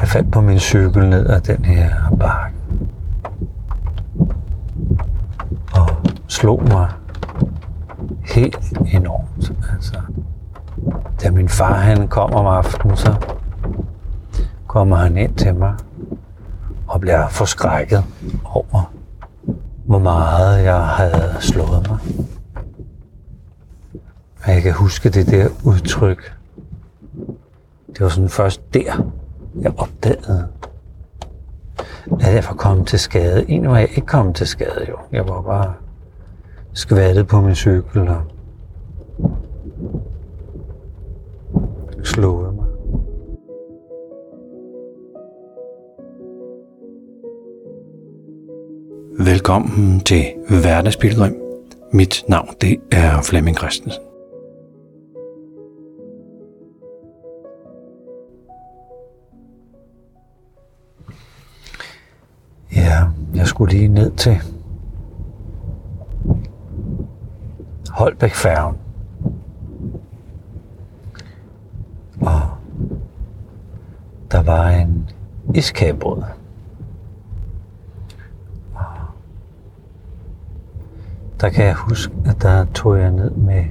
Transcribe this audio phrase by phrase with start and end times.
[0.00, 2.56] Jeg faldt på min cykel ned ad den her bakke.
[5.72, 5.88] Og
[6.28, 6.88] slog mig
[8.34, 9.52] helt enormt.
[9.72, 10.00] Altså,
[11.22, 13.14] da min far han kom om aftenen, så
[14.66, 15.74] kommer han ind til mig
[16.86, 18.04] og bliver forskrækket
[18.44, 18.92] over,
[19.84, 21.98] hvor meget jeg havde slået mig.
[24.44, 26.32] Og jeg kan huske det der udtryk.
[27.88, 29.10] Det var sådan først der,
[29.62, 30.48] jeg opdagede,
[32.20, 33.44] at jeg var kommet til skade.
[33.48, 34.96] Egentlig var jeg ikke kommet til skade, jo.
[35.12, 35.74] Jeg var bare
[36.72, 38.22] skvattet på min cykel og
[42.04, 42.64] slået mig.
[49.26, 51.34] Velkommen til Hverdagsbilledrøm.
[51.92, 54.09] Mit navn det er Flemming Christensen.
[63.60, 64.36] Skulle lige ned til
[67.90, 68.76] Holbæk-færgen.
[72.20, 72.40] Og
[74.30, 75.10] der var en
[75.54, 76.22] iskagebrød.
[81.40, 83.64] Der kan jeg huske, at der tog jeg ned med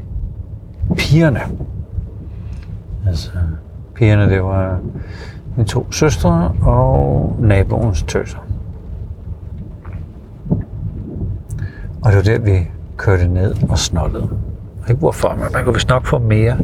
[0.98, 1.42] pigerne.
[3.08, 3.32] Altså,
[3.96, 4.80] pigerne, det var
[5.56, 8.49] mine to søstre og naboens tøser.
[12.02, 14.30] Og det var der, vi kørte ned og snollede.
[14.90, 16.58] Ikke hvorfor, men man kunne vist nok få mere,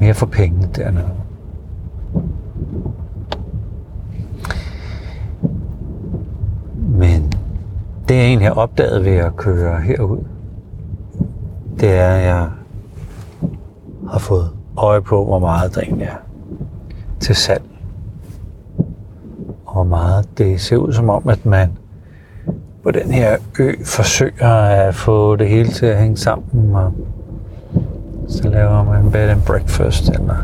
[0.00, 1.10] mere for pengene dernede.
[6.76, 7.32] Men
[8.08, 10.18] det jeg egentlig har opdaget ved at køre herud,
[11.80, 12.48] det er, at jeg
[14.10, 16.16] har fået øje på, hvor meget der egentlig er
[17.20, 17.62] til salg.
[19.66, 21.70] Og hvor meget det ser ud som om, at man
[22.82, 26.74] på den her ø forsøger at få det hele til at hænge sammen.
[26.76, 26.92] Og
[28.28, 30.36] så laver man bed and breakfast, eller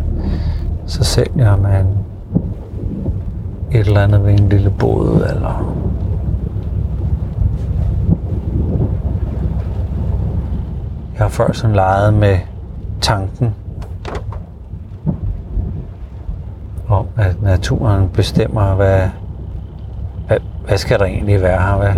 [0.87, 1.87] så sælger man
[3.73, 5.87] et eller andet ved en lille båd, eller
[11.17, 12.39] Jeg har før sådan leget med
[13.01, 13.55] tanken
[16.89, 19.09] om, at naturen bestemmer, hvad,
[20.27, 21.95] hvad, hvad skal der egentlig være her, hvad,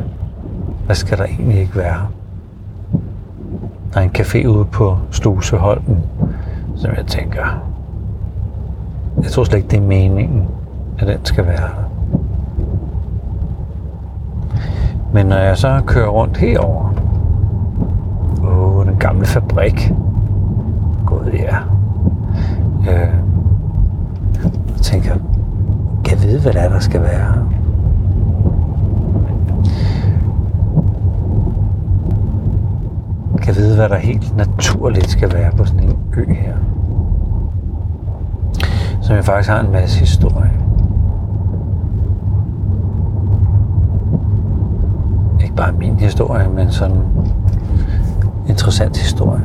[0.88, 2.06] hvad skal der egentlig ikke være.
[3.94, 6.04] Der er en café ude på Sluseholmen,
[6.76, 7.62] som jeg tænker,
[9.22, 10.48] jeg tror slet ikke, det er meningen,
[10.98, 11.90] at den skal være der.
[15.12, 16.94] Men når jeg så kører rundt herover,
[18.42, 19.92] Åh, den gamle fabrik.
[21.06, 21.56] Gud, ja.
[22.90, 23.14] Øh,
[24.82, 25.14] tænker,
[26.04, 27.47] kan jeg vide, hvad der, er, der skal være?
[33.48, 36.54] Kan jeg vide, hvad der helt naturligt skal være på sådan en ø her?
[39.00, 40.52] Som jeg faktisk har en masse historie.
[45.42, 47.02] Ikke bare min historie, men sådan
[48.48, 49.42] interessant historie.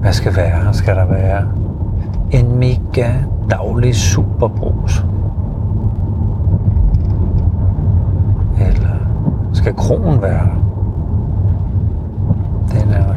[0.00, 0.74] Hvad skal være?
[0.74, 1.44] Skal der være
[2.30, 3.12] en mega
[3.50, 5.04] daglig superbrus?
[8.60, 8.96] Eller
[9.52, 10.71] skal kronen være der?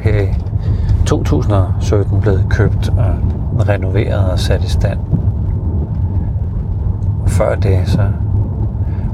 [0.06, 0.36] Her i
[1.06, 3.16] 2017 blevet købt og
[3.70, 5.00] renoveret og sat i stand.
[7.28, 8.08] Før det så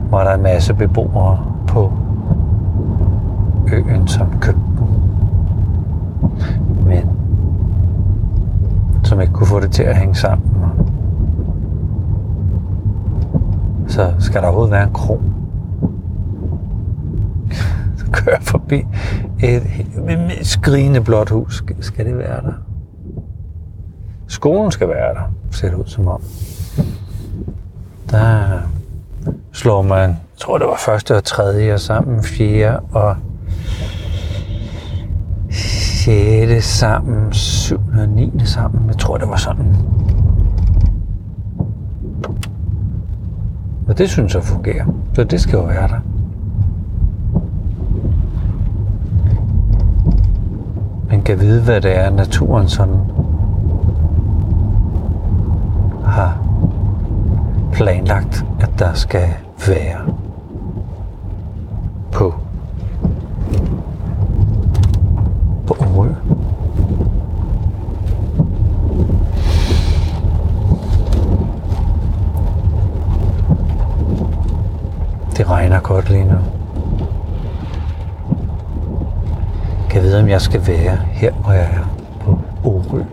[0.09, 1.91] var der en masse beboere på
[3.73, 4.87] øen, som købte den.
[6.85, 7.09] Men
[9.03, 10.47] som ikke kunne få det til at hænge sammen.
[13.87, 15.21] Så skal der overhovedet være en kro.
[17.97, 18.85] Så kører jeg forbi
[19.43, 19.63] et
[20.41, 21.63] skrigende blåt hus.
[21.79, 22.53] Skal det være der?
[24.27, 26.21] Skolen skal være der, ser det ud som om.
[28.11, 28.59] Der
[29.51, 33.15] slår man, jeg tror det var første og tredje, og sammen fjerde og
[35.51, 37.79] sjette sammen, 7.
[37.99, 38.31] og 9.
[38.45, 38.87] sammen.
[38.87, 39.75] Jeg tror, det var sådan.
[43.87, 44.85] Og det synes jeg fungerer.
[45.13, 45.99] Så det skal jo være der.
[51.11, 52.99] Man kan vide, hvad det er, naturen sådan
[56.05, 56.37] har
[57.73, 59.29] planlagt, at der skal
[59.67, 59.99] være
[62.11, 62.33] på
[65.67, 66.07] på Orø.
[75.37, 76.60] Det regner godt lige nu.
[80.11, 83.03] Vide, om jeg skal være her, hvor jeg er på Orø.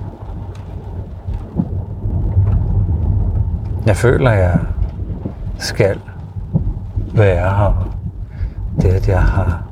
[3.87, 4.59] Jeg føler, at jeg
[5.59, 6.00] skal
[7.15, 7.95] være her.
[8.83, 9.62] Det, at jeg har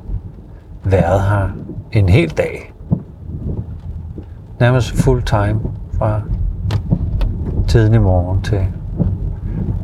[0.83, 1.49] været her
[1.91, 2.73] en hel dag.
[4.59, 5.59] Nærmest full time
[5.97, 6.21] fra
[7.67, 8.67] tidlig morgen til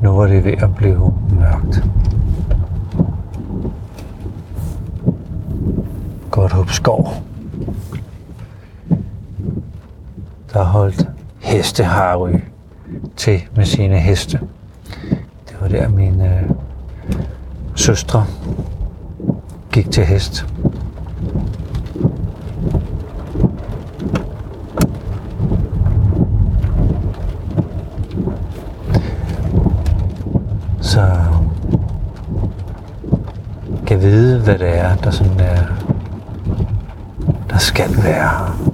[0.01, 1.83] nu hvor det er ved at blive mørkt.
[6.31, 7.32] Godt skov.
[10.53, 11.07] Der har holdt
[11.39, 12.39] hesteharry
[13.17, 14.39] til med sine heste.
[15.49, 16.49] Det var der mine øh,
[17.75, 18.25] søstre
[19.71, 20.45] gik til hest.
[30.81, 31.09] Så
[33.87, 35.65] kan vide, hvad det er, der sådan er,
[37.49, 38.73] der skal være her.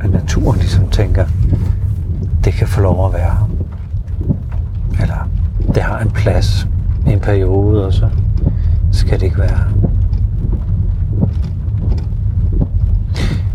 [0.00, 1.26] At naturen ligesom tænker,
[2.44, 3.48] det kan få lov at være.
[5.00, 5.28] Eller
[5.74, 6.68] det har en plads
[7.06, 8.08] i en periode, og så
[8.92, 9.64] skal det ikke være.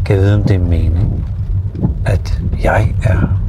[0.06, 1.26] Kan jeg vide, om det er mening,
[2.06, 3.40] at jeg er?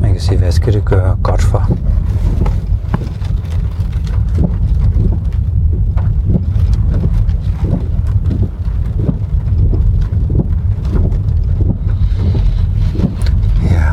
[0.00, 1.76] Man kan sige, hvad skal det gøre godt for?
[13.62, 13.92] Ja.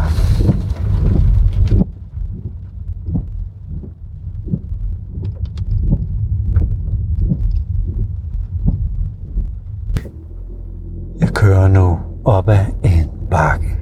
[11.20, 13.78] Jeg kører nu op ad en bakke.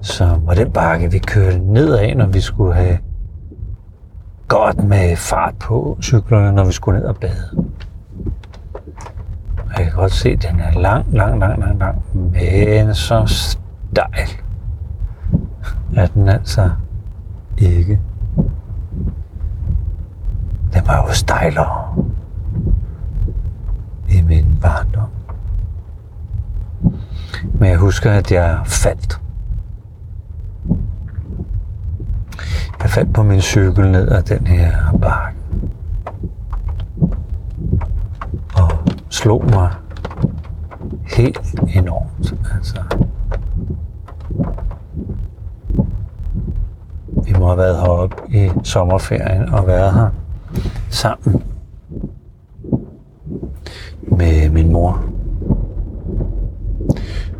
[0.00, 2.98] Som var den bakke, vi kørte nedad, når vi skulle have
[4.48, 7.66] godt med fart på cyklerne, når vi skulle ned og bade.
[9.56, 13.26] Og jeg kan godt se, at den er lang, lang, lang, lang, lang, men så
[13.26, 14.28] stejl
[15.96, 16.70] er den altså
[17.58, 18.00] ikke.
[20.72, 21.94] Den var jo stejlere
[24.08, 25.08] i min barndom.
[27.54, 29.23] Men jeg husker, at jeg faldt.
[32.84, 34.72] Jeg faldt på min cykel ned ad den her
[35.02, 35.38] bakke.
[38.54, 38.70] Og
[39.08, 39.70] slog mig
[41.16, 42.34] helt enormt.
[42.54, 42.76] Altså.
[47.24, 50.08] Vi må have været heroppe i sommerferien og været her
[50.90, 51.42] sammen
[54.02, 55.04] med min mor.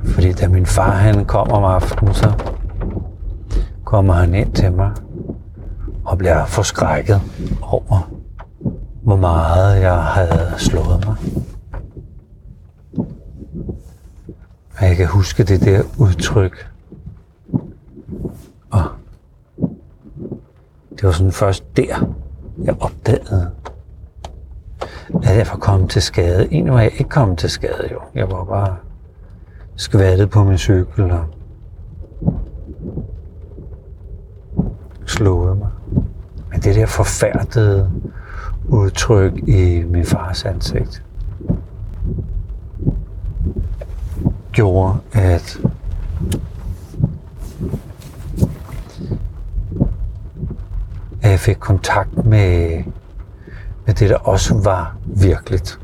[0.05, 2.33] Fordi da min far han kom om aftenen, så
[3.85, 4.91] kommer han ind til mig
[6.15, 7.21] og bliver forskrækket
[7.63, 8.11] over,
[9.03, 11.17] hvor meget jeg havde slået mig.
[14.79, 16.71] Og jeg kan huske det der udtryk.
[18.71, 18.85] Og
[20.91, 22.15] det var sådan først der,
[22.65, 23.51] jeg opdagede,
[25.23, 26.49] at jeg var kommet til skade.
[26.51, 28.01] Egentlig var jeg ikke kommet til skade, jo.
[28.15, 28.77] Jeg var bare
[29.77, 31.25] skvattet på min cykel og
[35.07, 35.69] slået mig.
[36.65, 37.91] Det der forfærdede
[38.69, 41.03] udtryk i min fars ansigt
[44.53, 45.61] gjorde, at
[51.23, 52.83] at jeg fik kontakt med,
[53.87, 55.81] med det, der også var virkeligt.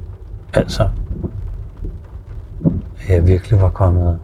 [0.54, 0.88] Altså,
[3.00, 4.18] at jeg virkelig var kommet...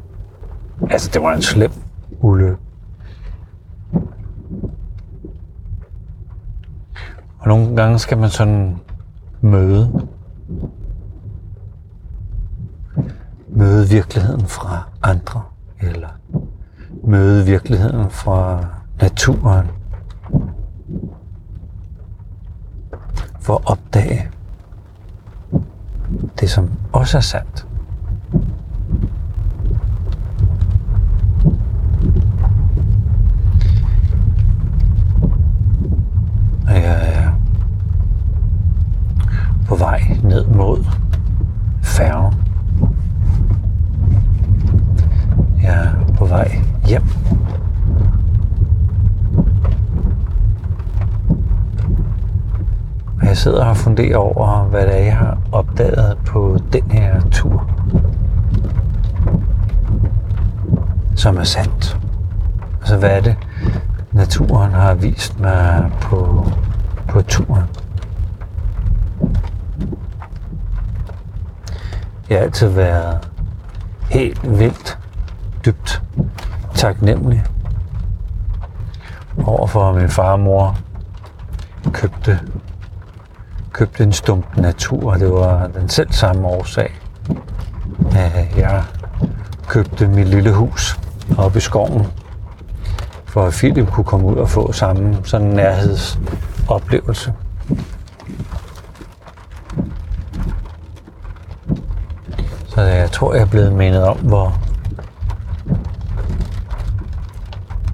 [0.90, 1.72] Altså, det var en slem
[2.20, 2.65] ulykke.
[7.46, 8.76] Og nogle gange skal man sådan
[9.40, 10.08] møde
[13.48, 15.42] møde virkeligheden fra andre,
[15.80, 16.08] eller
[17.04, 18.64] møde virkeligheden fra
[19.00, 19.66] naturen,
[23.40, 24.28] for at opdage
[26.40, 27.66] det, som også er sandt.
[36.68, 37.32] Og jeg er
[39.68, 40.84] på vej ned mod
[41.82, 42.34] færgen.
[45.62, 47.02] Jeg er på vej hjem.
[53.20, 57.20] Og jeg sidder og funderer over, hvad det er, jeg har opdaget på den her
[57.30, 57.76] tur.
[61.16, 61.98] som er sandt.
[62.80, 63.36] Altså hvad er det,
[64.12, 66.46] naturen har vist mig på,
[67.08, 67.62] på turen?
[72.30, 73.18] Jeg altid være
[74.10, 74.98] helt vildt
[75.64, 76.02] dybt
[76.74, 77.44] taknemmelig
[79.44, 80.78] overfor min far og mor
[81.92, 82.40] købte,
[83.72, 87.00] købte en stump natur, det var den selv samme årsag.
[88.56, 88.84] Jeg
[89.68, 91.00] købte mit lille hus
[91.38, 92.06] oppe i skoven,
[93.24, 97.32] for at Philip kunne komme ud og få samme sådan nærhedsoplevelse.
[102.76, 104.58] Så jeg tror, jeg er blevet mindet om, hvor,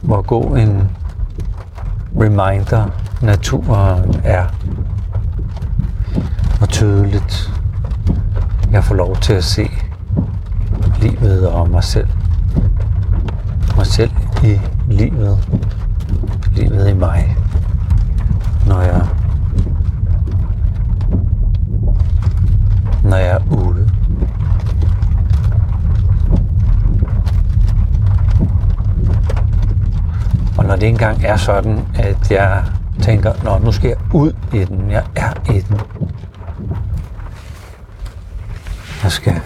[0.03, 0.91] hvor god en
[2.21, 2.91] reminder
[3.23, 4.45] naturen er.
[6.59, 7.51] Hvor tydeligt
[8.73, 9.71] jeg får lov til at se
[11.01, 12.09] livet og mig selv.
[13.77, 14.13] Mig selv
[14.45, 15.49] i livet.
[16.53, 17.37] Livet i mig.
[18.67, 19.07] Når jeg
[23.05, 23.91] når jeg er ude.
[30.59, 32.65] Og når det engang er sådan, at jeg
[33.03, 35.81] tænker, Nå, nu skal jeg ud i den, jeg er i den.
[39.03, 39.41] Jeg skal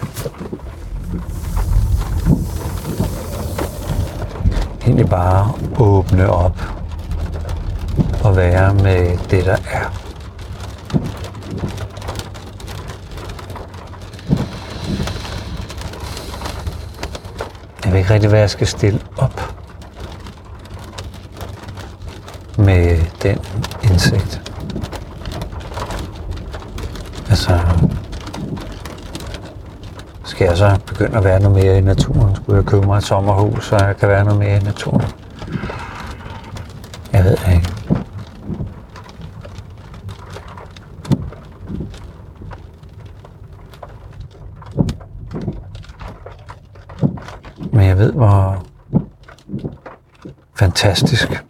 [4.83, 6.61] egentlig bare åbne op
[8.25, 9.93] og være med det, der er.
[17.85, 19.47] Jeg ved ikke rigtig, hvad jeg skal stille op
[22.59, 23.39] med den
[23.83, 24.53] indsigt.
[27.29, 27.61] Altså,
[30.25, 32.37] skal jeg så begynde at være noget mere i naturen?
[32.37, 35.07] Skulle jeg købe mig et sommerhus, så jeg kan være noget mere i naturen?
[37.13, 37.73] Jeg ved ikke.
[47.73, 48.65] Men jeg ved, hvor
[50.55, 51.43] fantastisk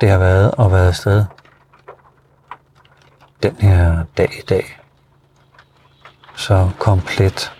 [0.00, 1.24] det har været at være afsted
[3.42, 4.80] den her dag i dag.
[6.36, 7.52] Så komplet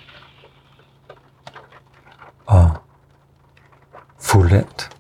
[2.47, 2.71] og
[4.19, 4.97] fuldendt,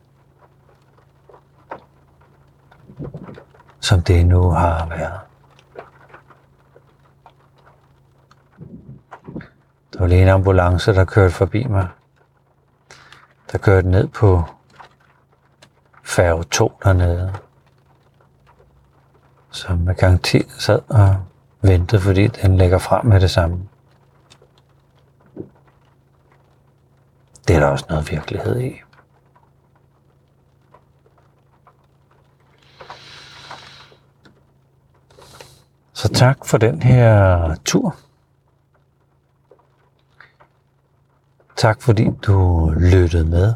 [3.80, 5.20] som det nu har været.
[9.92, 11.88] Der var lige en ambulance, der kørte forbi mig.
[13.52, 14.44] Der kørte ned på
[16.10, 17.34] færge 2 dernede.
[19.50, 21.16] Som med garanti sad og
[21.62, 23.68] ventede, fordi den lægger frem med det samme.
[27.48, 28.80] Det er der også noget virkelighed i.
[35.92, 37.96] Så tak for den her tur.
[41.56, 43.54] Tak fordi du lyttede med.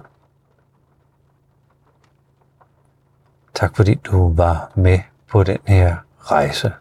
[3.54, 6.72] Tak fordi du var med på den her rejse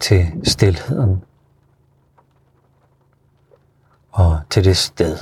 [0.00, 1.24] til stilheden
[4.12, 5.18] og til det sted,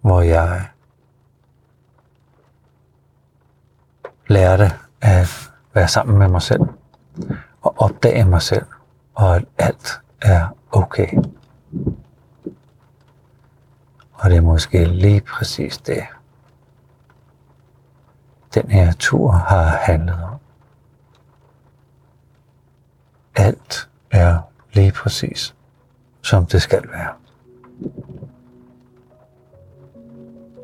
[0.00, 0.68] hvor jeg
[4.26, 4.70] lærte
[5.00, 6.62] at være sammen med mig selv
[7.62, 8.66] og opdage mig selv,
[9.14, 11.08] og at alt er okay.
[14.12, 16.02] Og det er måske lige præcis det,
[18.54, 20.38] den her tur har handlet om.
[23.36, 24.38] Alt er
[24.72, 25.54] lige præcis,
[26.22, 27.12] som det skal være.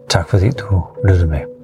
[0.09, 1.58] Tak fordi du lyttede med.